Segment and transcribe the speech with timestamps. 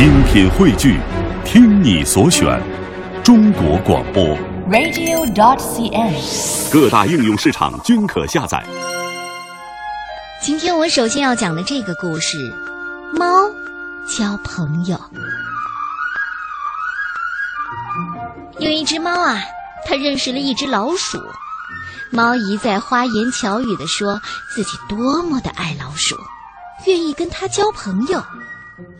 [0.00, 0.98] 精品汇聚，
[1.44, 2.58] 听你所选，
[3.22, 4.24] 中国广播。
[4.70, 6.72] radio.dot.cn，。
[6.72, 8.64] 各大应用市场均可下载。
[10.40, 12.38] 今天我首先要讲的这个故事，
[13.12, 13.26] 猫
[14.06, 14.98] 交朋友。
[18.58, 19.38] 有一只猫啊，
[19.84, 21.18] 它认识了一只老鼠。
[22.10, 24.18] 猫一再花言巧语地说
[24.54, 26.16] 自己多么的爱老鼠，
[26.86, 28.24] 愿意跟它交朋友。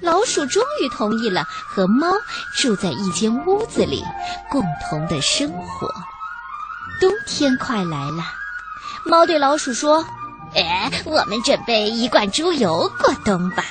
[0.00, 2.08] 老鼠终于同意了，和猫
[2.56, 4.02] 住在一间屋子里，
[4.50, 5.88] 共同的生活。
[7.00, 8.24] 冬天快来了，
[9.04, 10.04] 猫对老鼠说
[10.54, 13.64] ：“哎，我们准备一罐猪油过冬吧。”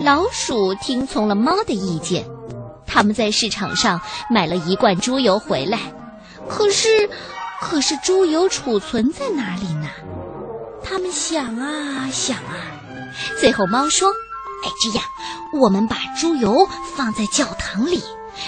[0.00, 2.26] 老鼠听从了猫的意见，
[2.86, 5.78] 他们在市场上买了一罐猪油回来。
[6.48, 7.08] 可是，
[7.60, 9.88] 可是猪油储存在哪里呢？
[10.82, 12.52] 他们想啊想啊，
[13.40, 14.10] 最后猫说：“，
[14.64, 15.04] 哎这样，
[15.52, 18.02] 我们把猪油放在教堂里，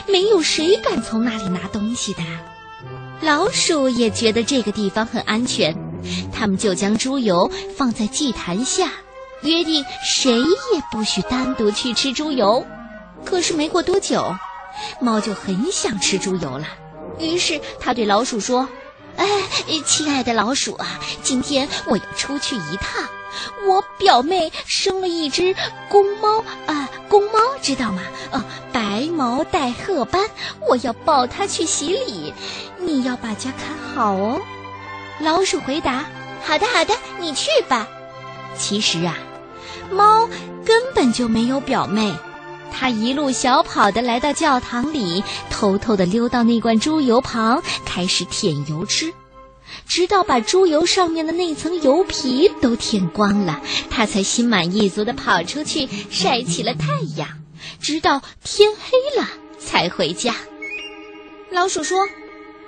[0.09, 2.23] 没有谁敢从那里拿东西的。”
[3.21, 5.77] 老鼠也觉得这个地方很安全，
[6.33, 8.91] 他们就将猪油放在祭坛下，
[9.43, 12.67] 约定谁也不许单独去吃猪油。
[13.25, 14.35] 可是没过多久，
[15.01, 16.67] 猫就很想吃猪油了，
[17.19, 18.69] 于是它对老鼠说
[19.17, 19.27] ：“哎，
[19.87, 23.03] 亲爱的老鼠啊，今天我要出去一趟。
[23.67, 25.55] 我表妹生了一只
[25.89, 28.03] 公猫啊，公猫知道吗？
[28.31, 30.29] 呃、白毛带褐斑，
[30.69, 32.33] 我要抱它去洗礼。
[32.79, 34.41] 你要把家看好哦。”
[35.21, 36.05] 老鼠回答
[36.45, 37.89] ：“好的，好的，你去吧。”
[38.59, 39.15] 其实啊，
[39.91, 40.29] 猫
[40.65, 42.15] 根本就没有表妹。
[42.79, 49.13] 它一路小跑的来到教堂里，偷偷的溜到那罐猪油旁，开始舔油吃。
[49.87, 57.29] 直到把猪油上面的那层油皮都舔光了，他才心满意足地跑出去晒起了太阳，
[57.81, 60.35] 直到天黑了才回家。
[61.51, 62.07] 老鼠说：“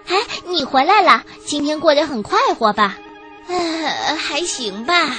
[0.06, 2.96] 哎，你回来了，今天过得很快活吧
[3.48, 5.16] ？”“呃，还行吧。”“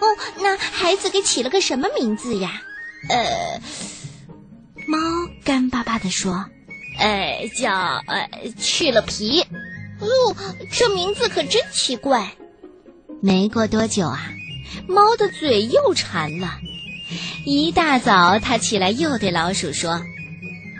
[0.00, 0.06] 哦，
[0.40, 2.62] 那孩子给起了个什么名字呀
[3.10, 3.60] ？”“呃，
[4.88, 4.98] 猫
[5.44, 6.46] 干巴巴地说
[6.98, 7.70] ：‘呃，叫
[8.06, 8.28] 呃
[8.58, 9.44] 去了皮。’”
[10.04, 10.36] 哦，
[10.70, 12.32] 这名字可真奇怪。
[13.22, 14.30] 没过多久啊，
[14.86, 16.58] 猫的嘴又馋了。
[17.44, 20.02] 一大早，它起来又对老鼠说：“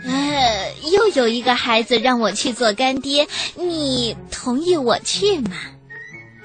[0.04, 5.56] 呃，又有一个孩子让我去做干爹，你同意我去吗？”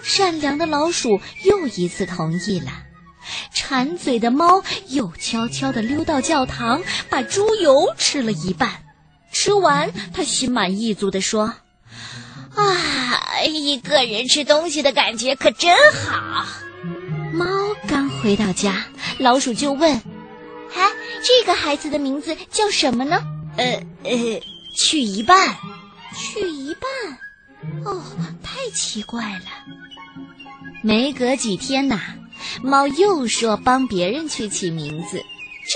[0.03, 2.71] 善良的老鼠又一次同意了。
[3.53, 8.69] 馋嘴的猫又悄悄地溜到教堂，把猪油吃了一半。
[9.31, 11.53] 吃完，它心满意足地说。
[12.55, 16.45] 啊，一个人吃东西的感觉可真好。
[17.33, 17.45] 猫
[17.87, 18.85] 刚回到家，
[19.17, 19.93] 老鼠就问
[20.75, 20.89] ：“哎，
[21.23, 23.21] 这个孩子的名字叫什么呢
[23.57, 24.41] ？”“呃呃，
[24.77, 25.55] 去一半，
[26.15, 26.89] 去一半。”
[27.85, 28.03] 哦，
[28.43, 29.45] 太奇怪了。
[30.81, 31.99] 没隔几天呐，
[32.63, 35.21] 猫又说帮别人去起名字，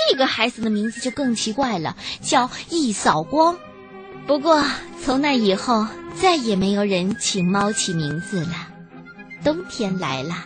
[0.09, 3.57] 这个孩子的名字就更奇怪了，叫一扫光。
[4.25, 4.63] 不过
[5.03, 5.85] 从那以后，
[6.15, 8.67] 再也没有人请猫起名字了。
[9.43, 10.45] 冬天来了，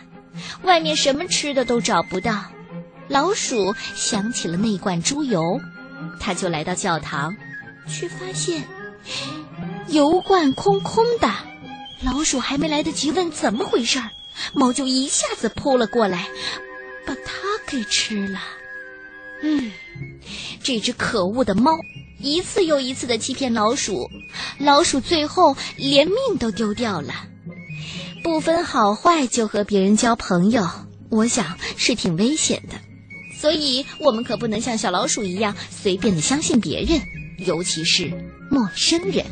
[0.62, 2.44] 外面什么吃的都找不到。
[3.06, 5.60] 老鼠想起了那罐猪油，
[6.20, 7.36] 它就来到教堂，
[7.88, 8.64] 却发现
[9.86, 11.32] 油罐空空的。
[12.02, 14.10] 老鼠还没来得及问怎么回事儿，
[14.52, 16.28] 猫就一下子扑了过来，
[17.06, 17.32] 把它
[17.66, 18.40] 给吃了。
[19.42, 19.70] 嗯，
[20.62, 21.72] 这只可恶的猫。
[22.20, 24.10] 一次又一次的欺骗老鼠，
[24.58, 27.14] 老鼠最后连命都丢掉了。
[28.22, 30.68] 不分好坏就和别人交朋友，
[31.10, 32.74] 我想是挺危险的。
[33.36, 37.00] 所以我们可不能像小老鼠一样随便的相信别人，
[37.46, 38.10] 尤其是
[38.50, 39.24] 陌生人。